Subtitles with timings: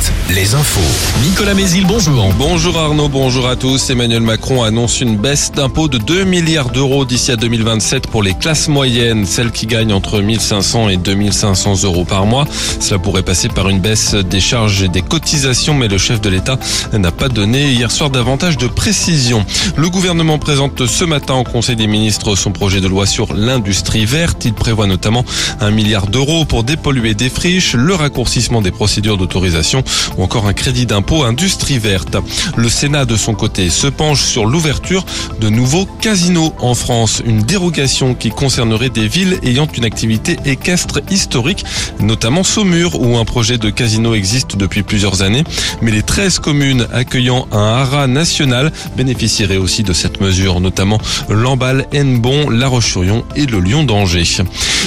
[0.00, 0.80] 7, les infos.
[1.22, 2.32] Nicolas Mézil, bonjour.
[2.38, 3.90] Bonjour Arnaud, bonjour à tous.
[3.90, 8.34] Emmanuel Macron annonce une baisse d'impôts de 2 milliards d'euros d'ici à 2027 pour les
[8.34, 12.46] classes moyennes, celles qui gagnent entre 1500 et 2500 euros par mois.
[12.80, 16.28] Cela pourrait passer par une baisse des charges et des cotisations, mais le chef de
[16.28, 16.58] l'État
[16.92, 19.44] n'a pas donné hier soir davantage de précision.
[19.76, 24.04] Le gouvernement présente ce matin au Conseil des ministres son projet de loi sur l'industrie
[24.04, 24.44] verte.
[24.44, 25.24] Il prévoit notamment
[25.60, 29.84] un milliard d'euros pour dépolluer des friches, le raccourcissement des procédures d'autorisation
[30.16, 32.16] ou encore un crédit d'impôt industrie verte.
[32.56, 35.04] Le Sénat, de son côté, se penche sur l'ouverture
[35.40, 37.22] de nouveaux casinos en France.
[37.24, 41.64] Une dérogation qui concernerait des villes ayant une activité équestre historique,
[42.00, 45.44] notamment Saumur, où un projet de casino existe depuis plusieurs années.
[45.82, 50.98] Mais les 13 communes accueillant un haras national bénéficieraient aussi de cette mesure, notamment
[51.28, 54.42] Lamballe, Hennebon, La Roche-sur-Yon et le Lyon d'Angers.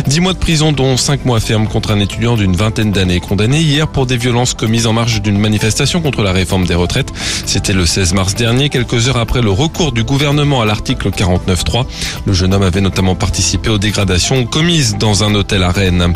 [0.08, 3.62] 10 mois de prison, dont 5 mois ferme contre un étudiant d'une vingtaine d'années, condamné
[3.62, 7.12] hier pour des violences commises en marge d'une manifestation contre la réforme des retraites.
[7.46, 11.86] C'était le 16 mars dernier, quelques heures après le recours du gouvernement à l'article 49.3.
[12.26, 16.14] Le jeune homme avait notamment participé aux dégradations commises dans un hôtel à Rennes.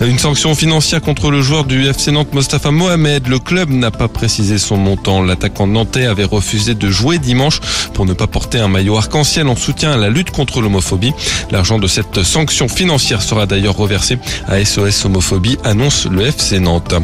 [0.00, 3.28] Une sanction financière contre le joueur du FC Nantes Mostafa Mohamed.
[3.28, 5.22] Le club n'a pas précisé son montant.
[5.22, 7.60] L'attaquant nantais avait refusé de jouer dimanche
[7.92, 11.12] pour ne pas porter un maillot arc-en-ciel en soutien à la lutte contre l'homophobie.
[11.50, 16.94] L'argent de cette sanction financière sera d'ailleurs reversé à SOS Homophobie, annonce le FC Nantes.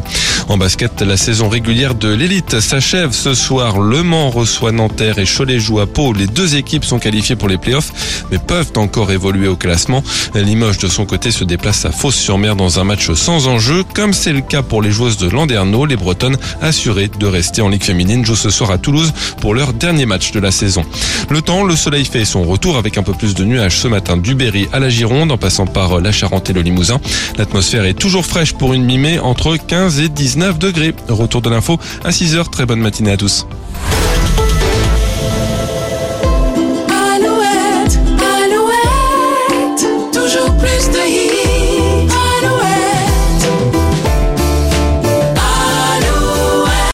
[0.48, 3.78] En basket, la saison régulière de l'élite s'achève ce soir.
[3.78, 6.12] Le Mans reçoit Nanterre et Cholet joue à Pau.
[6.12, 10.02] Les deux équipes sont qualifiées pour les playoffs, mais peuvent encore évoluer au classement.
[10.34, 14.32] Limoges, de son côté, se déplace à Fos-sur-Mer dans un match sans enjeu, comme c'est
[14.32, 15.86] le cas pour les joueuses de Landerneau.
[15.86, 19.72] Les Bretonnes, assurées de rester en Ligue féminine, jouent ce soir à Toulouse pour leur
[19.72, 20.84] dernier match de la saison.
[21.28, 24.16] Le temps, le soleil fait son retour avec un peu plus de nuages ce matin
[24.16, 27.00] du Berry à la Gironde, en passant par la Charente et le Limousin.
[27.36, 30.94] L'atmosphère est toujours fraîche pour une mi-mai entre 15 et 19 degrés.
[31.08, 32.50] Retour de l'info à 6h.
[32.50, 33.46] Très bonne matinée à tous.